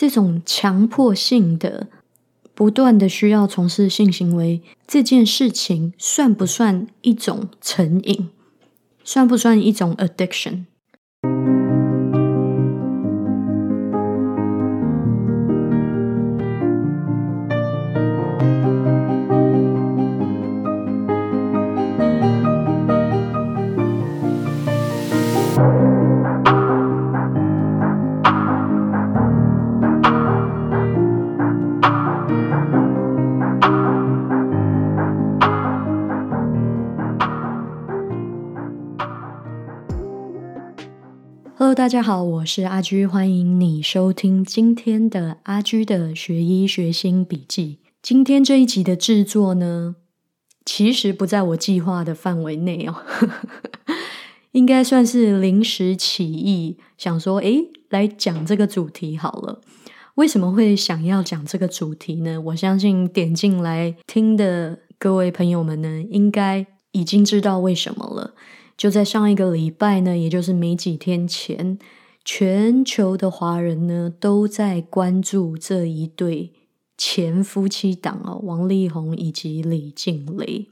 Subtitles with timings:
[0.00, 1.88] 这种强迫性的、
[2.54, 8.28] 不断的需要从事性行为这件事情，算不算一种成瘾？
[9.02, 10.66] 算不算一种 addiction？
[41.78, 47.78] 大家好，我是阿居，欢迎你收听今天的阿居的学医学新笔记。
[48.02, 49.94] 今天这一集的制作呢，
[50.64, 52.96] 其实不在我计划的范围内哦，
[54.50, 59.60] 应该算是临时起意，想说，诶，来讲这个主题好了。
[60.16, 62.40] 为什么会想要讲这个主题呢？
[62.46, 68.34] 我相信点进来听的各位朋友们呢，应该已经知道为什么了。
[68.78, 71.76] 就在上一个礼拜呢，也就是没几天前，
[72.24, 76.52] 全球的华人呢都在关注这一对
[76.96, 80.68] 前夫妻档哦，王力宏以及李静蕾。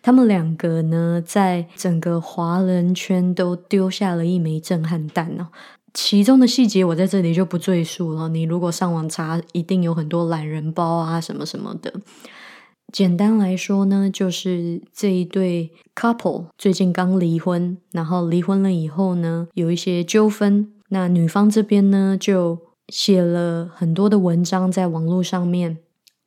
[0.00, 5.48] 他们两个呢，在整个华人圈都丢下了一枚震撼弹哦。
[5.92, 11.92] 其中的细节我在这里就不赘述了，你如果上网查，一定有很多懒人包啊，什么什么的。
[12.92, 20.70] 简单来说呢，就是这一对 couple 最近刚离婚，然后离婚了以后呢，有一些纠纷。
[20.90, 25.78] 那女方这边呢，就写了很多的文章在网络上面，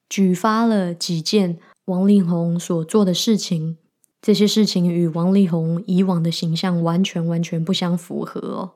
[0.09, 3.77] 举发了几件王力宏所做的事情。
[4.19, 8.71] 这些事情与王力宏以往的形象完全完全不相符合哦。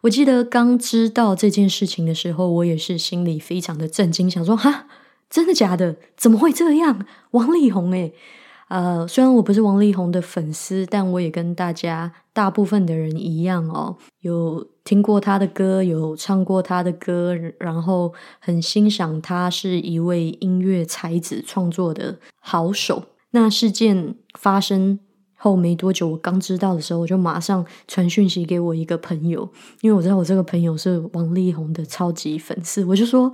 [0.00, 4.88] 我记得刚知道这件事情的时候，我也是心里非常的震惊，想说哈。
[5.30, 5.96] 真的假的？
[6.16, 7.06] 怎么会这样？
[7.30, 8.12] 王力宏诶，
[8.68, 23.04] 呃，虽然我不是王力宏的粉丝，但我也跟大家大部分的人一样哦，有听过他的歌，有唱过他的歌，然后很欣赏他是一位音乐才子创作的好手。
[23.30, 24.98] 那事件发生
[25.36, 29.48] 后没多久，我刚知道的时候，我就马上传讯息给我一个朋友，
[29.80, 33.32] 因为我知道我这个朋友是王力宏的超级粉丝，我就说。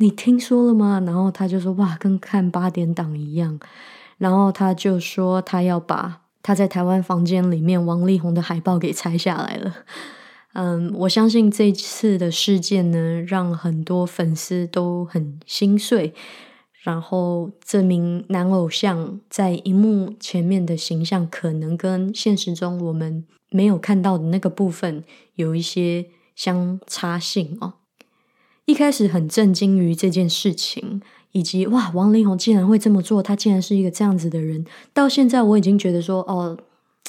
[0.00, 0.98] 你听说了吗？
[1.04, 3.60] 然后他就说：“哇，跟看八点档一样。”
[4.16, 9.74] 然后他就说：“他要把他在台湾房间里面王力宏的海报给拆下来了。”
[10.54, 16.14] 嗯，我相信这次的事件呢，让很多粉丝都很心碎。
[16.82, 27.74] 然后这名男偶像在荧幕前面的形象，可能跟现实中我们没有看到的那个部分有一些相差性哦。
[28.70, 34.64] 一开始很震惊于这件事情，以及哇，王力宏竟然会这么做，他竟然是一个这样子的人。
[34.92, 36.56] 到现在我已经觉得说，哦，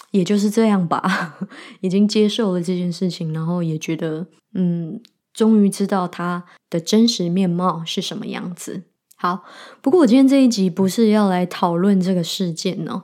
[0.09, 1.37] 也就是这样吧，
[1.81, 4.99] 已经接受了这件事情，然后也觉得，嗯，
[5.33, 8.81] 终于知道他的真实面貌是什么样子。
[9.15, 9.43] 好，
[9.81, 13.03] 不过我今天这一集不是要来讨论这个事件哦，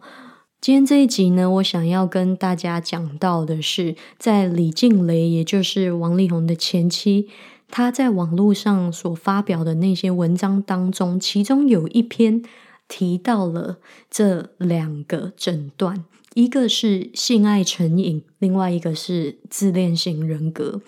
[0.60, 7.30] 今天这一集呢，我想要跟大家讲到的是，在李静蕾，也就是王力宏的前妻。
[7.70, 12.42] 他在网络上所发表的那些文章当中，其中有一篇
[12.88, 13.80] 提到了
[14.10, 20.82] 这两个诊断，一个是性爱成瘾，另外一个是自恋型人格。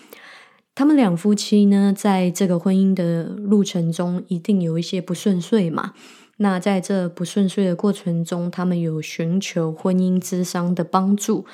[0.74, 5.94] 他们两夫妻呢，在这个婚姻的路程中，一定有一些不顺遂嘛。
[6.38, 11.46] 那在这不顺遂的过程中，他们有寻求婚姻之商的帮助。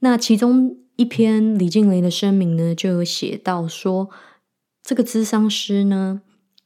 [0.00, 4.10] 那其中一篇李静蕾的声明呢，就有写到说。
[4.86, 6.22] 这个咨商师呢，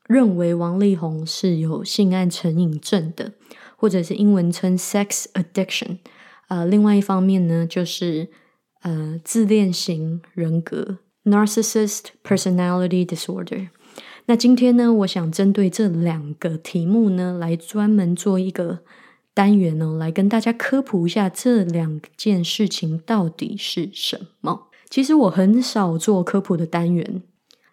[0.07, 3.33] 认为王力宏是有性爱成瘾症的，
[3.77, 5.97] 或者是英文称 sex addiction。
[6.49, 8.29] 呃，另外一方面呢，就是
[8.83, 13.71] 呃自恋型人格 narcissist personality disorder。
[14.27, 18.81] 那今天呢，我想针对这两个题目呢，来专门做一个
[19.33, 24.69] 单元哦，来跟大家科普一下这两件事情到底是什么。
[24.91, 27.23] 其实我很少做科普的单元。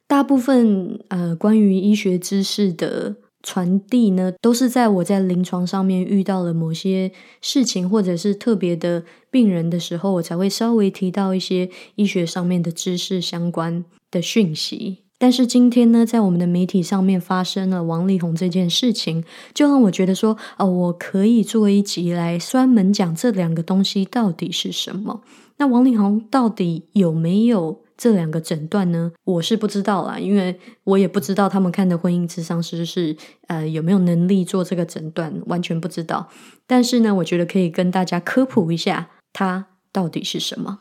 [0.08, 7.12] 大部分呃，关于医学知识的传递呢，都是在我在临床上面遇到了某些
[7.42, 15.00] 事情，或者是特别的病人的时候，我才会稍微提到一些医学上面的知识相关的讯息。
[15.20, 19.24] 但是今天呢，在我们的媒体上面发生了王力宏这件事情，
[19.54, 25.22] 就让我觉得说，哦，我可以做一集来专门讲这两个东西到底是什么。
[25.58, 27.82] 那王力宏到底有没有？
[27.98, 29.12] 这两个诊断呢？
[29.24, 33.18] 我是不知道啦，因为我也不知道他们看的婚姻智商师是
[33.48, 36.30] 呃有没有能力做这个诊断，完全不知道。
[36.68, 40.80] 但是呢，我觉得可以跟大家科普一下，它到底是什么。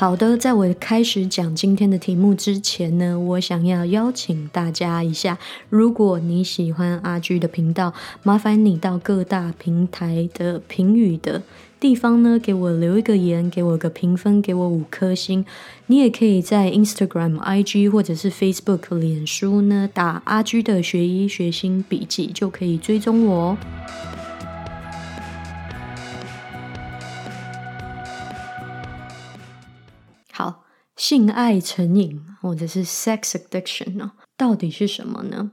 [0.00, 5.36] 好的，在我开始讲今天的题目之前呢，我想要邀请大家一下，
[5.68, 7.92] 如果你喜欢阿居的频道，
[8.22, 11.42] 麻烦你到各大平台的评语的
[11.78, 15.44] 地方呢，给我留一个言，给我个评分，给我五颗星。
[15.88, 23.58] 你也可以在 Instagram、IG 或者是 Facebook、脸书呢，打阿居的学医学心笔记，就可以追踪我哦。
[31.00, 35.52] 性爱成瘾或者是 sex addiction 呢，到底是什么呢？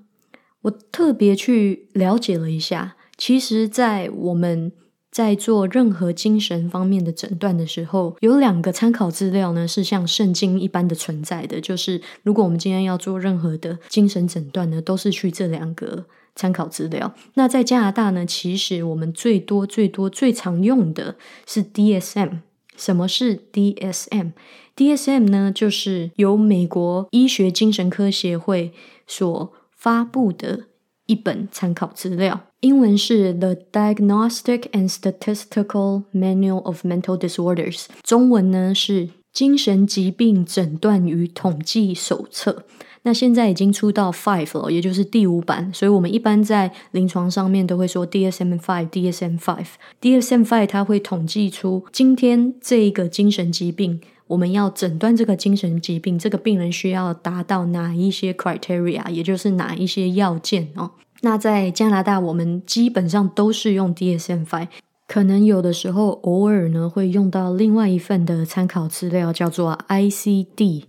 [0.64, 4.74] 我特别去了解了一下，其实，在我们
[5.10, 11.62] 在做任何精神方面的诊断的时候，有两个参考资料呢，是像圣经一般的存在的。
[11.62, 16.06] 就是如果我们今天要做任何的精神诊断呢，都是去这两个
[16.36, 17.16] 参考资料。
[17.36, 21.16] 那在加拿大呢，其实我们最多、最多、最常用的
[21.46, 22.40] 是 DSM。
[22.76, 24.34] 什么是 DSM？
[24.78, 28.72] DSM 呢，就是由美国医学精神科协会
[29.08, 30.66] 所发布的
[31.08, 42.64] 一本参考资料，英文是 The Diagnostic and Statistical Manual of Mental Disorders，中文呢是精神疾病诊断与统计手册。
[43.02, 49.68] 那现在已经出到 Five 了，也就是第五版，所以我们一般在临床上面都会说 DSM Five、DSM Five、
[50.00, 54.00] DSM Five，它会统计出今天这一个精神疾病。
[54.28, 60.92] 我们要诊断这个精神疾病，这个病人需要达到哪一些 criteria，也就是哪一些要件哦。
[61.22, 64.68] 那在加拿大，我们基本上都是用 DSM-5，
[65.08, 70.84] 可能有的时候偶尔呢会用到另外一份的参考资料，叫做 ICD。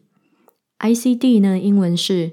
[0.80, 2.32] ICD 呢，英文是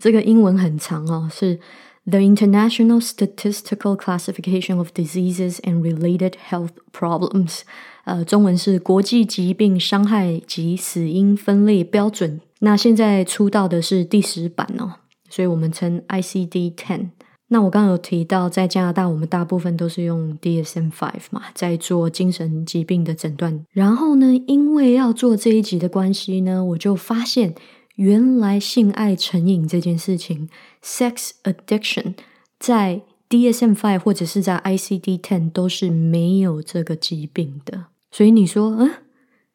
[0.00, 1.58] 这个英文很长哦，是
[2.04, 7.62] The International Statistical Classification of Diseases and Related Health Problems。
[8.04, 12.40] 呃，中文是国际疾病伤害及死因分类标准。
[12.60, 14.94] 那现在出到的是第十版哦，
[15.28, 17.10] 所以我们称 ICD Ten。
[17.48, 23.64] 那我刚刚有提到，在加拿大，我们大部分都是用 DSM Five 嘛，在做精神疾病的诊断。
[23.72, 27.54] 然后呢，因为要做这一集的关系呢，我就发现，
[27.96, 30.48] 原来性爱成瘾这件事情
[30.82, 32.14] ，sex addiction，
[32.58, 33.02] 在
[33.32, 37.86] DSM 五或者是在 ICD Ten 都是没有这个疾病的。
[38.10, 38.90] 所以你说，嗯，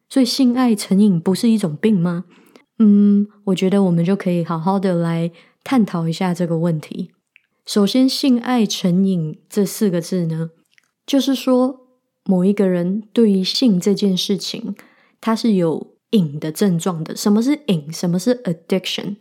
[0.10, 2.26] 所以性爱成瘾不是一种病吗？
[2.80, 5.32] 嗯，我觉得我们就可以好好的来
[5.64, 7.12] 探讨一下这个问题。
[7.68, 10.50] 首先，性爱成瘾这四个字呢，
[11.06, 11.82] 就是说
[12.26, 14.76] 某一个人对于性这件事情，
[15.22, 17.16] 他是有瘾的症状的。
[17.16, 17.94] 什么是瘾？
[17.94, 19.18] 什么是 addiction？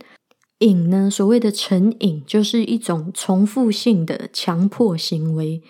[0.58, 1.10] 瘾呢？
[1.10, 5.62] 所谓的成瘾，就是一种重复性的强迫行为，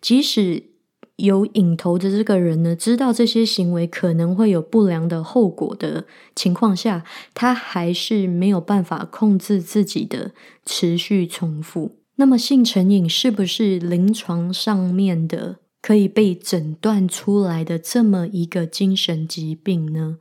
[0.00, 0.74] 即使。
[1.18, 10.32] 有瘾头的这个人呢，知道这些行为可能会有不良的后果的情况下，他还是没有办法控制自己的
[10.66, 12.00] 持续重复。
[12.16, 20.18] 那么，性成瘾是不是临床上面的可以被诊断出来的这么一个精神疾病呢？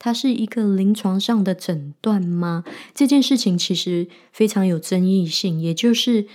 [0.00, 2.64] 它是一个临床上的诊断吗？
[2.92, 6.26] 这件事情其实非常有争议性，也就是。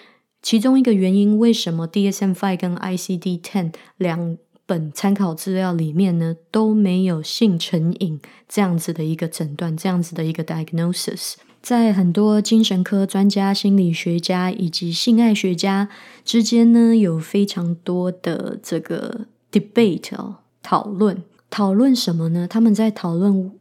[0.41, 11.34] 其中一个原因，为什么 DSM-5 跟 ICD-10 两本参考资料里面呢都没有性成瘾这样子的一个诊断，这样子的一个 diagnosis？
[11.63, 15.89] 在很多精神科专家、心理学家以及性爱学家
[16.24, 22.47] 之间呢，有非常多的这个 debate 哦，讨论讨论什么呢？
[22.47, 23.51] 他们在讨论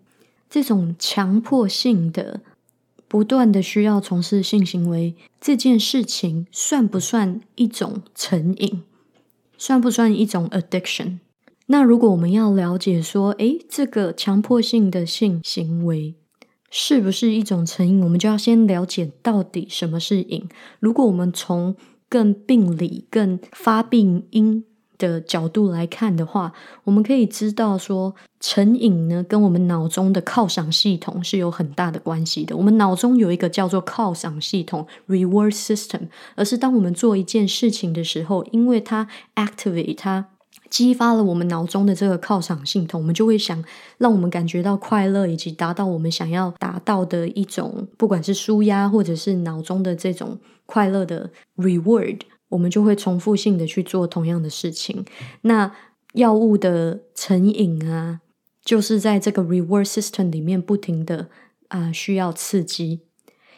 [0.48, 2.40] 这种强迫性的。
[3.06, 8.82] 不断的需要从事性行为这件事情，算不算一种成瘾？
[9.56, 11.18] 算不算一种 addiction？
[11.66, 16.16] 那如果我们要了解说，诶，这个强迫性的性行为
[16.70, 20.48] 是不是一种成瘾，我们就要先了解到底什么是瘾。
[20.80, 21.76] 如果我们从
[22.08, 24.64] 更病理、更发病因。
[24.98, 26.52] 的角度来看的话，
[26.84, 32.56] 我们可以知道说，成瘾呢跟我们脑中的犒赏系统是有很大的关系的。
[32.56, 40.26] 我们脑中有一个叫做犒赏系统 （reward system），而是当我们做一件事情的时候，因为它 activate 它
[40.70, 43.62] 激发了我们脑中的这个犒赏系统，我们就会想
[43.98, 52.20] 让我们感觉到快乐，以及达到我们想要达到的一种，不管是舒压或者是脑中的这种快乐的 reward。
[52.54, 55.04] 我们就会重复性的去做同样的事情。
[55.42, 55.72] 那
[56.14, 58.20] 药物的成瘾啊，
[58.64, 61.28] 就是在这个 reward system 里面不停的
[61.68, 63.00] 啊需要刺激，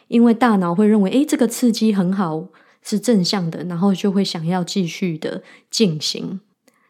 [0.07, 2.49] 因为大脑会认为，诶，这个刺激很好，
[2.81, 6.39] 是正向的，然后就会想要继续的进行。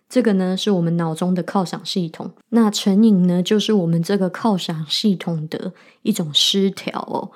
[0.10, 2.32] 这个呢，是我们脑中的犒赏系统。
[2.52, 5.74] 那成瘾呢，就是我们这个犒赏系统的
[6.04, 7.32] 一种失调哦。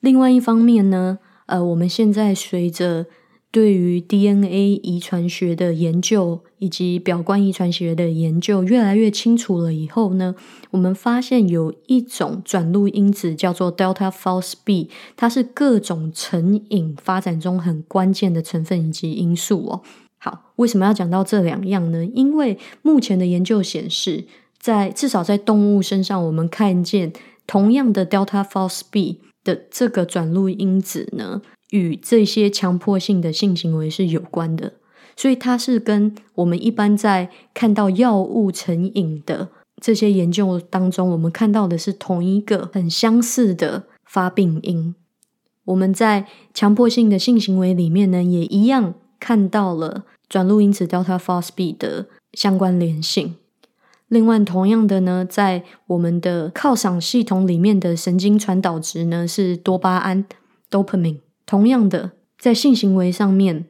[0.00, 3.04] 另外一方面呢，呃，我们现在随着
[3.50, 10.34] 对于 DNA 遗传学的研究以及表观遗传学的研究越来越清楚了以后呢，
[10.70, 19.82] 我们发现有一种转录因子叫做 Delta False B，它是各种成瘾发展中很关键的成分以及因素哦。
[20.18, 22.04] 好，为什么要讲到这两样呢？
[22.04, 24.24] 因为目前的研究显示，
[24.58, 27.12] 在至少在动物身上，我们看见
[27.46, 31.40] 同样的 delta false b 的这个转录因子呢，
[31.70, 34.74] 与这些强迫性的性行为是有关的。
[35.16, 39.48] 所以它是跟我们一般在看到药物成瘾的
[39.80, 44.94] 这些研究当中，我们看到的是同一个很相似的发病因。
[45.64, 48.94] 我们在强迫性的性行为里面呢，也一样。
[49.20, 53.34] 看到了转录因子 delta false b 的相关联性。
[54.06, 60.24] 另外，同样的呢，在我们的犒赏系统里面的神经传导值呢是多巴胺
[60.70, 61.18] dopamine。
[61.48, 63.64] 同样的，在性行为上面，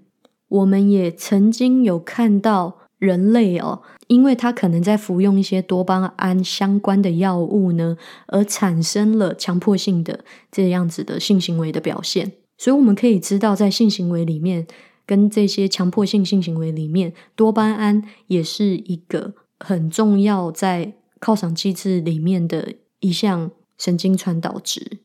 [0.49, 12.33] 我们也曾经有看到人类哦，因为他可能在服用一些多巴胺相关的药物呢，而产生了强迫性的这样子的性行为的表现。
[12.59, 14.67] 所以，我们可以知道，在性行为里面。
[15.07, 24.99] 跟这些强迫性性行为里面，多巴胺也是一个很重要在犒赏机制里面的一项神经传导值，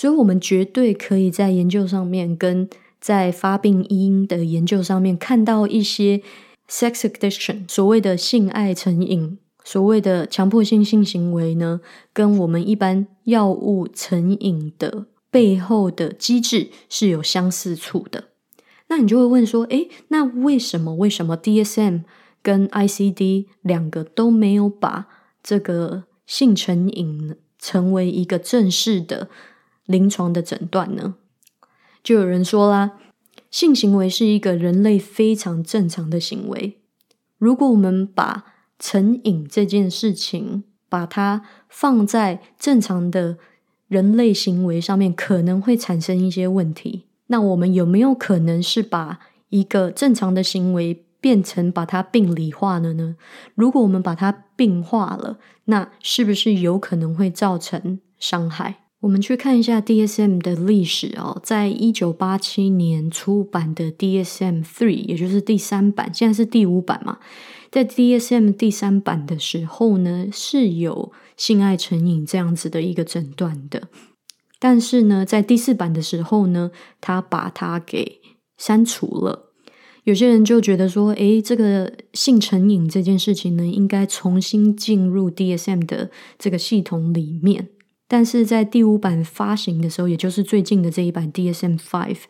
[0.00, 2.66] 所以我们绝对可以在研究上面跟
[3.02, 6.22] 在发病因的研究上面看到一些
[6.70, 11.82] sex addiction 所谓的性爱成瘾，所谓的强迫性性行为呢，
[12.14, 18.28] 跟我们一般药物成瘾的背后的机制是有相似处的。
[18.88, 22.04] 那你就会问说，诶，那为什么为什么 DSM
[22.40, 25.08] 跟 ICD 两个都没有把
[25.42, 29.28] 这个性成瘾成为一个正式的
[29.90, 31.16] 临床的诊断呢？
[32.02, 32.92] 就有人说啦，
[33.50, 36.78] 性行为是一个人类非常正常的行为。
[37.38, 38.44] 如果我们把
[38.78, 43.36] 成瘾这件事情把它放在正常的
[43.88, 47.06] 人类行为上面，可能会产生一些问题。
[47.26, 49.18] 那我们有没有可能是把
[49.50, 53.16] 一个正常的行为变成把它病理化了呢？
[53.54, 58.84] 如果我们把它病化了，那是不是有可能会造成伤害？
[59.00, 67.18] 我们去看一下 DSM 的历史哦，在一九八七年出版的 DSM Three，也就是第三版，现在是第五版嘛。
[67.70, 73.88] 在 DSM 第三版的时候呢，是有性爱成瘾这样子的一个诊断的。
[74.58, 78.20] 但是呢，在第四版的时候呢，他把它给
[78.58, 79.46] 删除了。
[80.04, 87.70] 有些人就觉得说，诶，这个性成瘾这件事情呢，应该重新进入 DSM 的这个系统里面。
[88.10, 92.22] 但是在第五版发行的时候，也就是最近的这一版 DSM Five，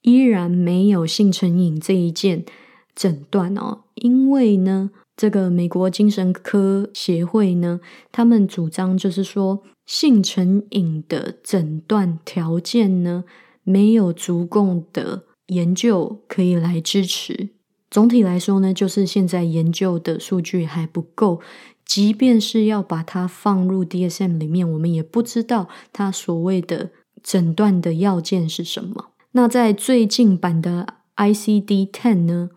[0.00, 2.46] 依然没有性成瘾这一件
[2.94, 4.90] 诊断哦，因为呢。
[5.16, 7.80] 这个美国精神科协会呢，
[8.12, 13.24] 他们主张就是说，性成瘾的诊断条件呢，
[13.62, 17.48] 没有足够的研究可以来支持。
[17.90, 21.40] 总体来说呢，就是现在研究的数据还不够。
[21.86, 26.90] 即便是要把它放入 DSM 里面，我们也不知道它所谓的
[27.22, 29.12] 诊断的要件是什么。
[29.32, 32.50] 那在最近版的 ICD Ten 呢？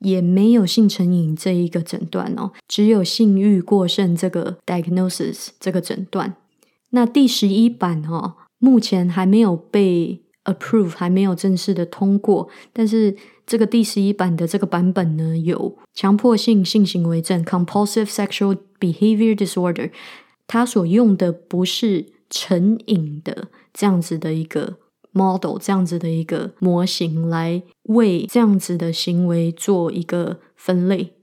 [0.00, 6.36] 也没有性成瘾这一个诊断哦，只有性欲过剩这个 diagnosis 这个诊断。
[6.90, 12.50] 那第十一版哦，目前还没有被 approve，还没有正式的通过。
[12.74, 19.90] 但是这个第十一版的这个版本呢，有强迫性性行为症 （compulsive sexual behavior disorder），
[20.46, 24.78] 它所用的不是成瘾的这样子的一个。
[25.12, 31.14] model 这样子的一个模型来为这样子的行为做一个分类，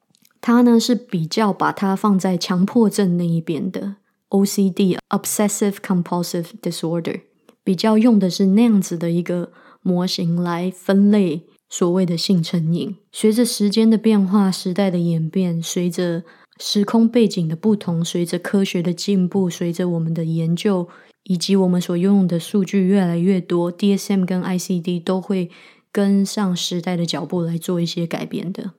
[0.42, 3.98] 它呢是比较把它放在强迫症那一边的
[4.30, 7.22] OCD（Obsessive Compulsive Disorder），
[7.64, 9.52] 比较用的是那样子的一个
[9.84, 12.96] 模型来分类所谓的性成瘾。
[13.12, 16.24] 随着时间的变化、时代的演变，随着
[16.60, 20.88] 时空背景的不同，随着科学的进步，随着我们的研究。
[21.26, 25.50] 以及我们所拥有的数据越来越多，DSM 跟 ICD 都会
[25.90, 28.72] 跟上时代的脚步来做一些改变的。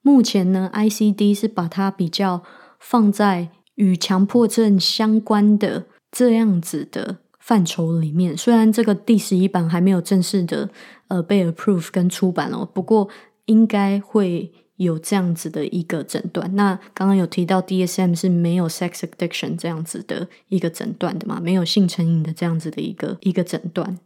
[0.00, 2.44] 目前呢，ICD 是把它比较
[2.78, 8.36] 放在与强迫症相关的这样子的范畴里面。
[8.36, 10.68] 虽然这个第十一版还没有正式的
[11.06, 13.08] 呃被 approve 跟出版哦，不过
[13.46, 16.54] 应该会有这样子的一个诊断。
[16.54, 21.40] 那刚刚有提到 DSM 是没有 sex addiction 这样子的一个诊断的嘛？
[21.40, 23.98] 没有性成瘾的这样子的一个一个诊断。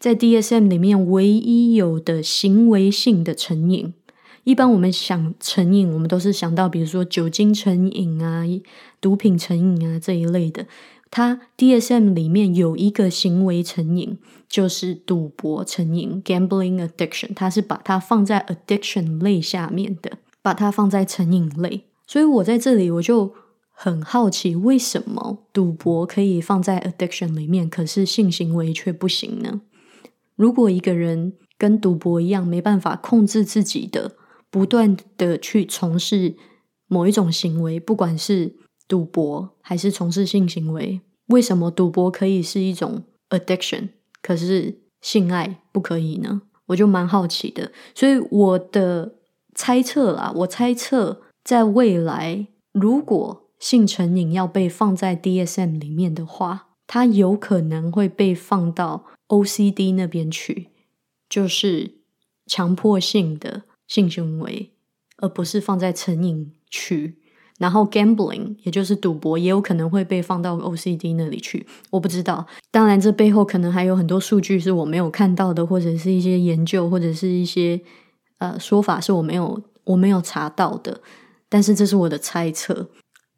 [0.00, 3.94] 在 DSM 里面，唯一有的行为性的成瘾，
[4.42, 8.44] 一般我们想成瘾，我们都是想到比如说酒精成瘾啊、
[9.00, 10.66] 毒品成瘾啊这一类的。
[11.10, 14.16] 它 DSM 里面有一个行为成瘾，
[14.48, 21.86] 就是赌博成瘾 （gambling addiction），它是把它放在 addiction 类下面的，把它放在成瘾类。
[22.06, 23.34] 所以我在这里我就
[23.72, 29.62] 很好奇，为什么赌博可以放在 addiction 里面，可是性行为却不行呢？
[30.36, 34.12] 如果一个人跟赌博一样没办法控制自己的，
[34.50, 36.36] 不断的去从事
[36.86, 38.56] 某一种行为，不管是
[38.90, 46.42] 赌博还是从事性行为，为什么赌博可以是一种 addiction，可是性爱不可以呢？
[46.66, 47.70] 我就蛮好奇的。
[47.94, 49.14] 所以我的
[49.54, 59.06] 猜测啦，我猜测在未来，如果性成瘾要被放在 DSM 里面的话，它有可能会被放到。
[59.30, 60.70] OCD 那边去，
[61.28, 62.00] 就是
[62.46, 64.72] 强迫性的性行为，
[65.18, 67.19] 而不是放在成瘾区。
[67.60, 71.66] 然后 gambling，也就是赌博，也有可能会被放到 OCD 那里去。
[71.90, 77.78] 我不知道，当然这背后可能还有很多数据是我没有看到的，或者是一些研究，或者是一些
[78.38, 81.02] 呃说法是我没有我没有查到的。
[81.50, 82.88] 但是这是我的猜测，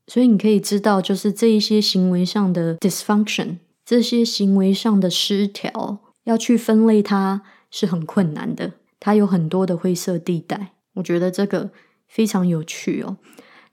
[0.07, 3.57] 所以你可以知道，就是这一些行为上的 dysfunction。
[3.85, 10.75] 这些行为上的失调，要去分类它是很困难的，它有很多的灰色地带。
[10.95, 11.73] 我觉得这个
[12.07, 13.17] 非常有趣哦。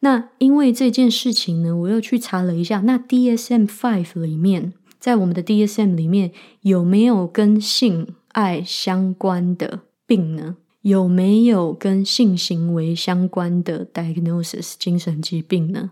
[0.01, 6.31] 那因为这件事情呢，我又去查了一下，那 DSM Five 里面，在我们的 DSM 里面
[6.61, 10.57] 有没有跟性爱相关的病呢？
[10.81, 15.91] 有没有跟性行为相关的 diagnosis 精神疾病呢？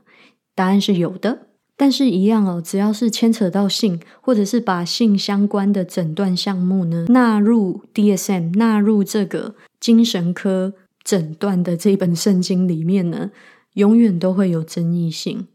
[0.55, 1.47] 答案是有的。
[1.79, 13.29] 但是，一样哦，只要是牵扯到性，或者是把性相关的诊断项目呢纳入 DSM，纳入这个精神科诊断的这本圣经里面呢，
[13.77, 15.47] 永远都会有争议性。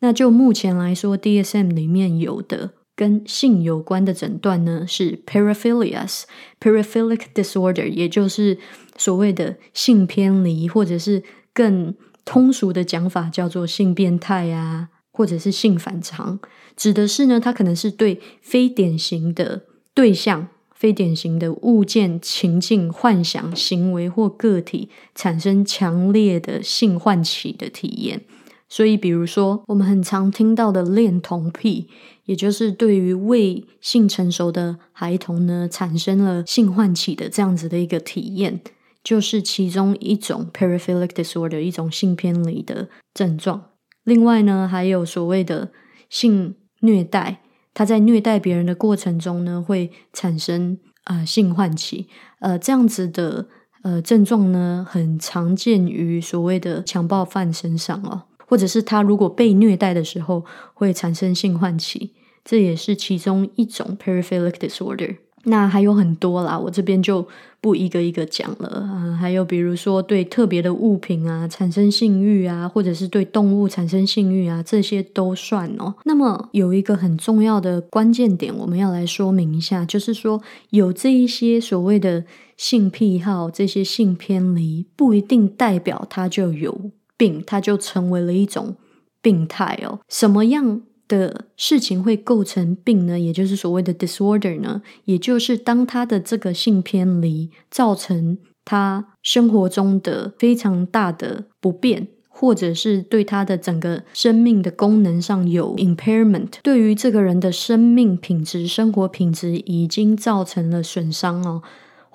[0.00, 8.58] 那就目前来说，DSM 里面有的跟性有关的诊断呢，是 paraphilias（paraphilic disorder），也就是
[8.96, 11.22] 所谓的性偏离，或者是
[11.54, 14.88] 更通俗的讲法叫做性变态啊。
[15.16, 16.38] 或者是性反常，
[16.76, 19.62] 指的是呢，它可能是对非典型的
[19.94, 20.48] 对象、
[20.86, 28.22] 非典型的物件、情境、幻想、行为或个体产生强烈的性唤起的体验。
[28.68, 31.88] 所以，比如说我们很常听到的恋童癖，
[32.26, 38.60] 也就是对于未性成熟的孩童呢，产生了性唤起的这样子的一个体验，
[39.02, 43.70] 就是其中一种 paraphilic disorder，一种性偏离的症状。
[44.04, 45.72] 另外呢，还有所谓的
[46.08, 47.40] 性虐待，
[47.76, 52.08] 他在虐待别人的过程中呢，会产生啊性唤起，
[52.40, 53.46] 呃这样子的
[53.82, 65.18] 呃症状呢，很常见于所谓的强暴犯身上哦，或者是他如果被虐待的时候会产生性唤起，这也是其中一种 paraphilic disorder。
[65.48, 67.26] 那还有很多啦，我这边就
[67.60, 69.16] 不一个一个讲了啊。
[69.16, 75.94] 还有比如说对特别的物品啊产生性欲啊，或者是对动物产生性欲啊，这些都算哦。
[76.04, 82.24] 那么有一个很重要的关键点，我们要来说明一下，就是说有这一些所谓的
[82.56, 88.74] 性癖好、这些性偏离，不一定代表他就有病，他就成为了一种
[89.22, 90.00] 病态哦。
[90.08, 90.82] 什么样？
[91.08, 111.62] 的事情会构成病呢，也就是所谓的 disorder 呢，也就是当他的这个性偏离造成他生活中的非常大的不便，或者是对他的整个生命的功能上有 impairment，对于这个人的生命品质、生活品质已经造成了损伤哦。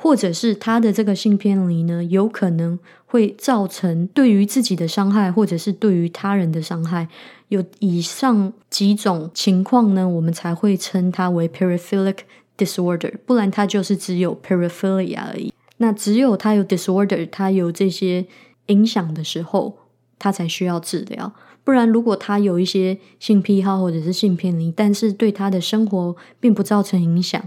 [0.02, 7.08] 或者是他的这个性偏离呢，有可能会造成对于自己的伤害，或者是对于他人的伤害。
[7.50, 12.18] 有以上几种情况呢，我们才会称它为 paraphilic
[12.58, 13.14] disorder。
[13.28, 15.54] 不然它就是只有 paraphilia 而已。
[15.78, 18.26] 那只有它有 disorder，它有这些
[18.68, 19.78] 影响的时候，
[20.18, 21.32] 它才需要治疗。
[21.64, 27.40] 不然，如果他有一些性癖好或者是性偏离，但是对他的生活并不造成影响，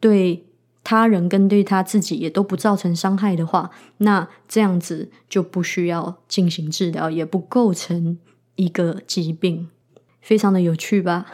[0.00, 0.44] 对。
[0.90, 8.18] 他人跟对他自己也都不造成伤害的话，那这样子就不需要进行治疗，也不构成
[8.56, 9.68] 一个疾病，
[10.20, 11.26] 非常的有趣吧？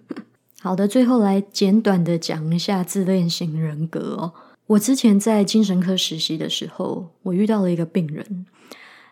[0.60, 4.34] 好的，最后来简短的讲一下自恋型人格哦。
[4.66, 8.44] 我之前在精神科实习的时候，我遇到了一个病人。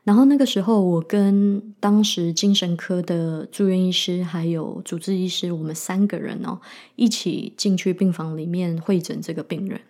[0.06, 6.60] 然后那个时候，我跟当时精神科的住院医师还有主治医师，我们三个人哦，
[6.94, 9.80] 一起进去病房里面会诊这个病人。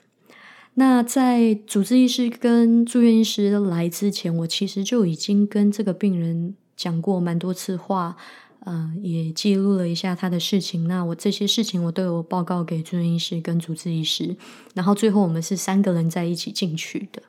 [0.73, 8.17] 那在主治医师跟住院医师来之前，我其实就已经跟这个病人讲过蛮多次话，
[8.61, 10.89] 呃，也记录了一下他的事情。
[10.89, 14.35] 那我这些事情我都有报告给住院医师跟主治医师。
[14.73, 17.21] 然后最后我们是三个人在一起进去的，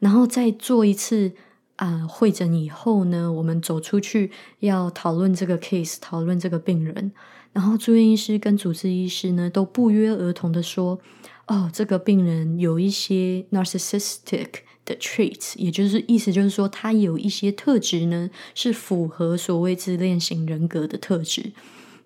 [0.00, 1.30] 然后再做一次。
[1.78, 7.12] 啊，会诊以后呢，我们走出去要讨论这个 case，讨论这个病人。
[7.52, 10.98] 然后住院医师跟主治医师呢，都不约而同的说
[11.46, 14.48] ：“哦，这个病人有一些 narcissistic
[14.84, 21.52] 的 traits，也就是意思就是说，他有一些特质呢，是符合所谓自恋型人格的特质。”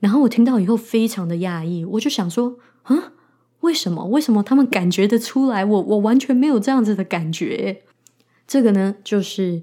[0.01, 3.13] 然后我听到以后非常的讶异，我就想说：“啊，
[3.61, 4.05] 为什么？
[4.07, 5.65] 为什么他们感觉得出来？
[5.65, 7.83] 我我完全没有这样子的感觉。”
[8.47, 9.63] 这个呢，就是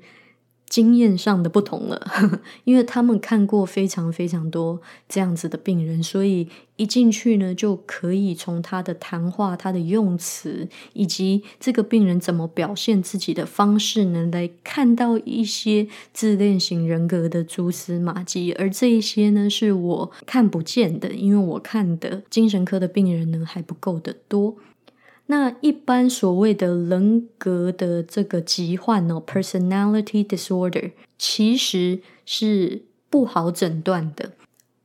[0.68, 2.08] 经验上的不同了，
[2.63, 18.54] 因为他们看过非常非常多这样子的病人，所以一进去呢，就可以从他的谈话、他的用词，以及这个病人怎么表现自己的方式呢，来看到一些自恋型人格的蛛丝马迹。
[18.54, 24.56] 而这一些呢，是我看不见的，因为我看的精神科的病人呢，还不够的多。
[25.32, 34.32] 那一般所谓的人格的这个疾患哦，personality disorder，其实是不好诊断的。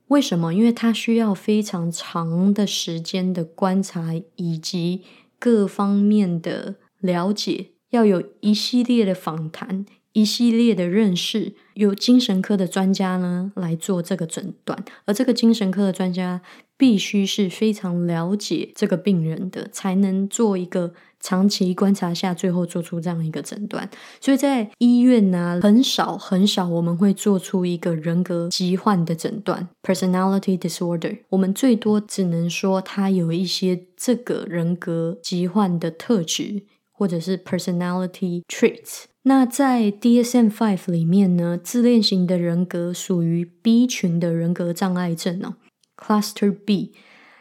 [0.09, 0.53] 为什么？
[0.53, 5.01] 因为它需要非常长的时间的观察以及
[5.39, 9.87] 各方面的了解，要有一系列的访谈。
[10.15, 16.41] 一系列的认识，由精神科的专家呢来做这个诊断，而这个精神科的专家
[16.77, 23.89] 必须是非常了解这个病人的，才能做一个长期观察下，最后做出这样一个诊断。
[24.21, 36.63] 所以在医院呢，很少很少我们会做出一个人格疾患的诊断 （personality disorder），我们最多只能说他有一些这个人格疾患的特质，
[36.95, 39.03] 或者是 personality traits。
[39.23, 45.55] 那在 DSM Five 里面呢，自恋型的人格属于 B 群的人格障碍症哦
[45.97, 46.93] ，Cluster B。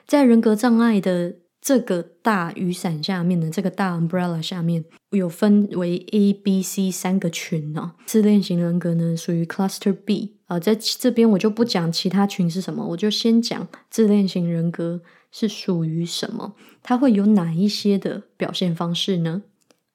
[0.07, 7.93] 在人格障碍的这个大雨伞下面的，这个大 umbrella 下面有分为 A、B、C 三个群哦。
[8.07, 15.01] 自恋型人格呢属于 Cluster B 啊，在这边我就不讲其他群是什么，我就先讲自恋型人格
[15.35, 19.43] 是属于什么，它会有哪一些的表现方式呢？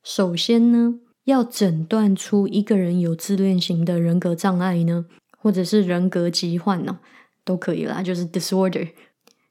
[0.04, 1.00] 首先呢。
[1.26, 5.06] 要诊断出一个人有自恋型的人格障碍呢，
[5.38, 7.02] 或者是人格疾患呢，
[7.44, 8.02] 都可以啦。
[8.02, 8.90] 就是 disorder，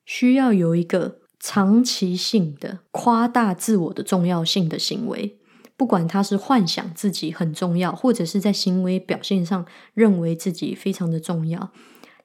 [0.05, 5.38] 需要有一个长期性的夸大自我的重要性的行为，
[5.77, 11.70] 不管他是幻想自己很重要，或者是在行为表现上认为自己非常的重要，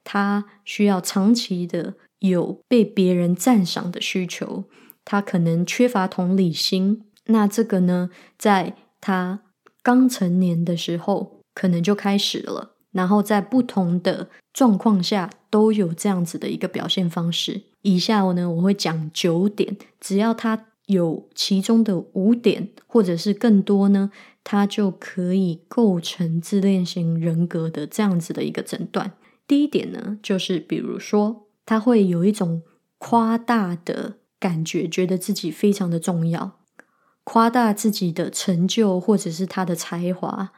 [0.03, 4.63] 他需要长期的有被别人赞赏的需求，
[5.03, 7.03] 他可能缺乏同理心。
[7.25, 9.41] 那这个呢，在他
[9.81, 17.63] 刚成年的时候，可能就开始了，然后在不同的状况下都有这样子的一个表现方式。
[17.81, 24.11] 以下我呢，我会讲九点，只要他有其中的五点或者是更多呢，
[24.45, 29.11] 他就可以构成自恋型人格的这样子的一个诊断。
[29.45, 32.63] 第一点呢，就是比如说他会有一种
[32.97, 36.59] 夸大的感觉，觉得自己非常的重要。
[37.23, 40.51] 夸大自己的成就或者是他的才华，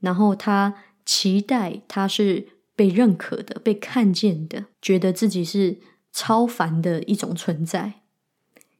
[0.00, 0.74] 然后他
[1.06, 5.78] 期待他是被认可的、被看见的，觉得自己是
[6.12, 8.00] 超凡的一种存在。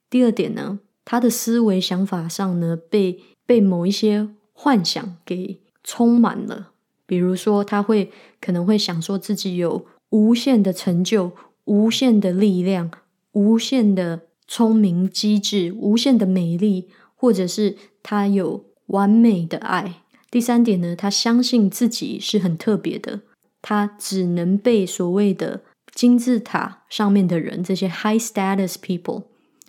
[0.09, 6.73] 第二点呢，他的思维想法上呢，被被某一些幻想给充满了，
[7.07, 11.33] 比如说他会可能会想说自己有无限的成就、
[11.71, 12.91] 无限的力量、
[13.33, 16.91] 无限的聪明机智、无限的美丽。
[17.23, 20.03] 或者是他有完美的爱。
[20.31, 23.21] 第三点呢，他相信自己是很特别的，
[23.61, 25.61] 他只能被所谓的
[25.93, 29.25] 金字塔上面的人，这些 high status people，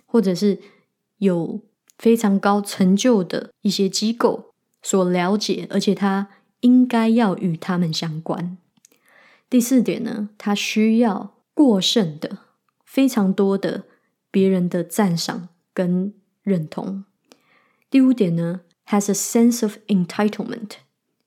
[0.06, 0.60] 或者是
[1.18, 1.60] 有
[1.98, 8.56] 非常高成就的一些机构所了解，而且他应该要与他们相关。
[9.50, 12.38] 第四点呢，他需要过剩的
[12.84, 13.84] 非常多的
[14.30, 16.14] 别人的赞赏跟。
[16.44, 17.04] 认同。
[17.88, 20.70] 第五点呢，has a sense of entitlement。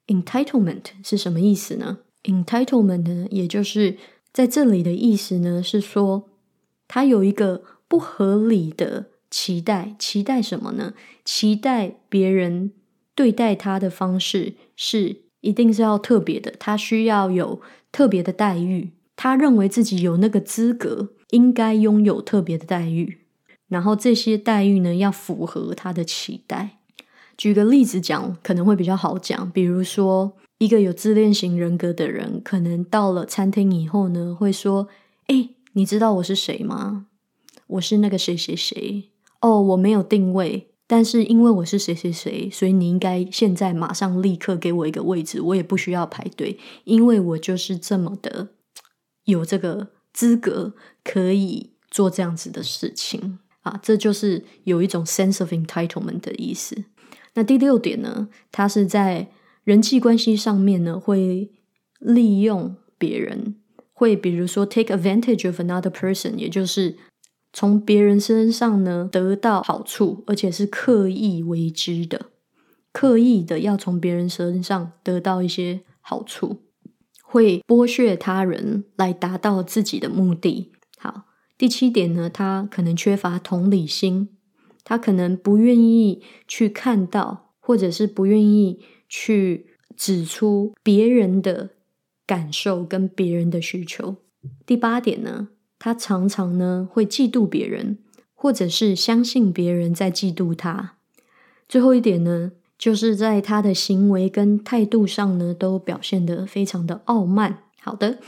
[0.08, 3.98] entitlement 是什么意思呢？entitlement 呢，也就是
[4.34, 6.30] 在这里的意思呢，是说
[6.86, 10.94] 他有一个不合理的期待，期待什么呢？
[11.24, 12.74] 期待别人
[13.16, 17.62] 对待他的方式是一定是要特别的，他需要有
[17.94, 23.20] 特别的待遇，他认为自己有那个资格，应该拥有特别的待遇，
[23.68, 26.80] 然后这些待遇呢，要符合他的期待。
[27.38, 29.52] 举个例子讲，可能会比较好讲。
[29.52, 34.88] 比如说，一个有自恋型人格的人，可能到了餐厅以后呢，会说
[35.28, 37.08] ：“哎，你知道我是谁吗？
[37.68, 39.10] 我是那个谁谁谁。
[39.42, 48.48] 哦，我没有定位，但是因为我是谁谁谁，所以你应该现在马上立刻给我一个位置，我也不需要排队，因为我就是这么的
[49.26, 53.80] 有这个资格，可以做这样子的事情啊。
[53.84, 56.86] 这就是有一种 sense of entitlement 的意思。”
[57.38, 58.30] 那第六点呢？
[58.50, 59.30] 他是在
[59.66, 61.52] 人际关系上面呢，会
[62.00, 63.56] 利用别人，
[63.92, 66.96] 会比如说 take advantage of another person，也就是
[67.52, 72.28] 从别人身上呢得到好处，而且是刻意为之的，
[72.94, 76.62] 刻意的要从别人身上得到一些好处，
[77.26, 80.72] 会剥削他人来达到自己的目的。
[80.98, 81.26] 好，
[81.58, 84.30] 第七点呢，他可能缺乏同理心。
[84.88, 89.66] 他可能不愿意去看到，或者是不愿意去
[89.98, 91.72] 指出别人的
[92.28, 94.18] 感受跟别人的需求。
[94.64, 95.48] 第八点呢，
[95.80, 97.98] 他常常呢会嫉妒别人，
[98.36, 100.98] 或者是相信别人在嫉妒他。
[101.68, 107.64] 最后一点呢，就是在他的行为跟态度上呢，都表现得非常的傲慢。
[107.82, 108.20] 好的，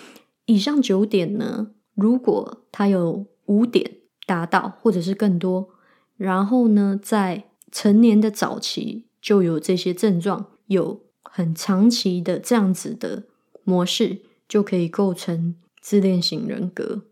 [0.45, 5.69] 以上九点呢，如果他有五点达到，或者是更多。
[6.15, 13.23] 然后呢，在成年的早期就有这些症状，有很长期的这样子的
[13.63, 17.03] 模式，就可以构成自恋型人格。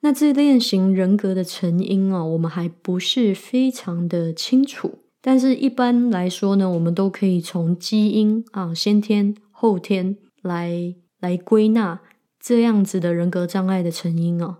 [0.00, 4.98] 那自恋型人格的成因啊，我们还不是非常的清楚。
[5.26, 12.00] 但是一般来说呢，我们都可以从基因啊、先天、后天来来归纳
[12.38, 14.58] 这样子的人格障碍的成因哦。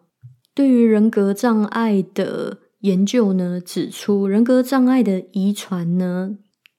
[0.52, 2.58] 对于人格障碍的。
[2.80, 6.36] 研究呢指出，人格障碍的遗传呢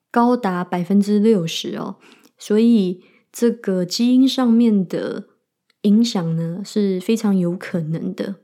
[0.10, 1.97] 高达百分之六十哦，
[2.38, 5.26] 所以这个基因上面的
[5.82, 8.36] 影响呢是非常有可能的。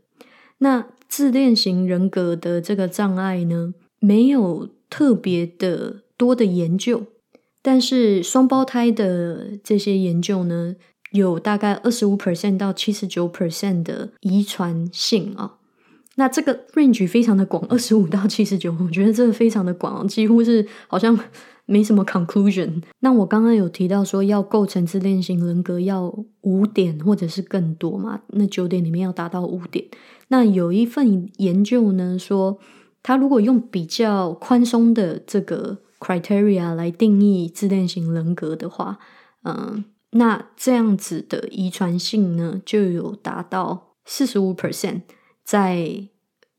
[0.57, 7.07] 那自恋型人格的这个障碍呢，没有特别的多的研究，
[7.63, 10.75] 但是双胞胎的这些研究呢，
[11.13, 15.55] 有大概二十五 percent 到七十九 percent 的遗传性啊。
[16.13, 21.19] 那这个 range 非常的广，二十五到七十九，我觉得这个非常的广，几乎是好像
[21.65, 22.83] 没什么 conclusion。
[22.99, 28.21] 那我刚刚有提到说，要构成自恋型人格要五点或者是更多嘛？
[28.27, 29.85] 那九点里面要达到五点。
[30.27, 32.59] 那有一份研究呢说，
[33.03, 38.97] 他如果用比较宽松的这个 criteria 来定义自恋型人格的话，
[39.43, 45.01] 嗯，那这样子的遗传性呢就有达到四十五 percent。
[45.43, 46.07] 在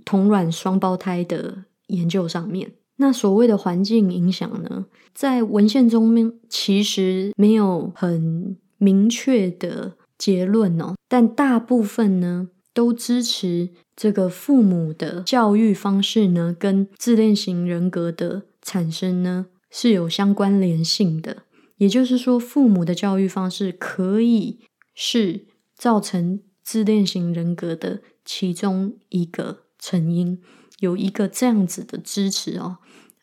[0.04, 21.44] 同卵双胞胎的研究上面，那所谓的环境影响呢，在文献中面其实没有很明确的结论哦，但大部分呢都支持这个父母的教育方式呢，跟自恋型人格的产生呢是有相关联性的。
[21.78, 24.60] 也就是说，父母的教育方式可以
[24.94, 28.02] 是造成自恋型人格的。
[28.26, 30.40] 其中一个成因
[30.78, 32.78] 有一个这样子的支持哦，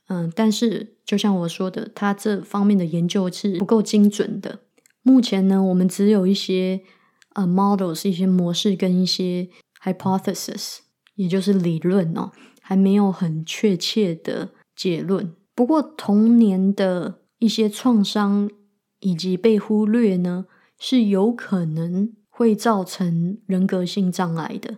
[0.10, 4.60] 嗯，但是就像我说的，他这方面的研究是不够精准的。
[5.02, 6.82] 目前呢，我们只有一些
[7.34, 9.50] 呃 models，一些模式跟一些
[9.84, 10.80] hypothesis，
[11.16, 15.34] 也就是理论哦，还没有很确切的结论。
[15.54, 18.50] 不过童年的一些创伤
[19.00, 20.46] 以及被忽略呢，
[20.80, 24.78] 是有可能会造成人格性障碍的。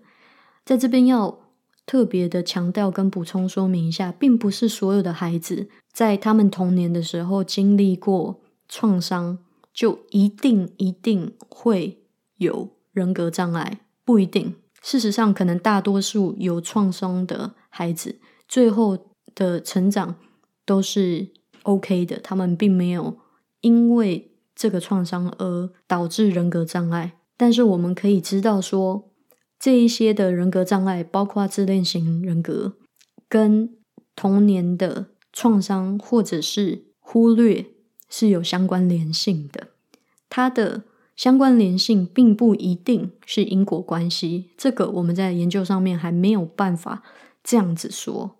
[0.66, 1.40] 在这边要
[1.86, 9.40] 特别的强调跟补充说明一下，并不是所有的孩子在他们童年的时候经历过创伤，
[9.74, 12.03] 就一定一定会
[12.44, 14.56] 有人格障碍，不一定。
[14.84, 20.16] 事实上，可能大多数有创伤的孩子，最后的成长
[20.64, 21.32] 都是
[21.64, 23.18] OK 的，他们并没有
[23.62, 27.18] 因为这个创伤而导致人格障碍。
[27.36, 29.10] 但是我们可以知道说。
[29.60, 32.74] 这一些的人格障碍，包括自恋型人格，
[33.30, 33.78] 跟
[34.14, 37.68] 童年的创伤或者是忽略
[38.10, 39.70] 是有相关联性的，
[40.28, 40.84] 他的
[41.16, 44.52] 相关联性并不一定是因果关系。
[44.58, 47.04] 这个我们在研究上面还没有办法
[47.44, 48.38] 这样子说，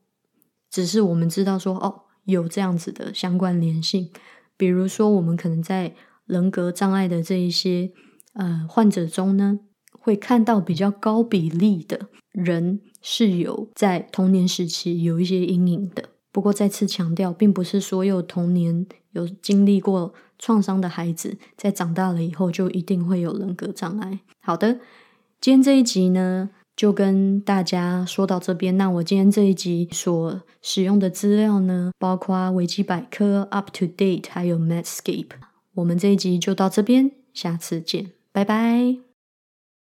[0.70, 4.10] 只是我们知道说哦，有这样子的相关联性。
[4.56, 7.92] 比如说，我们可能在人格障碍的这一些
[8.34, 9.60] 呃患者中呢，
[9.92, 16.10] 会看到比较高比例的人是有在童年时期有一些阴影的。
[16.32, 24.20] 不过再次强调，并不是所有童年有经历过创伤的孩子，在长大了以后就一定会有人格障碍。
[24.42, 24.80] 好的，
[25.40, 28.78] 今天这一集呢，就跟大家说到这边。
[28.78, 35.30] 那我今天这一集所使用的资料呢，包括维基百科、Up to Date，还有 Medscape。
[35.76, 39.13] 我们这一集就到这边，下次见，拜拜。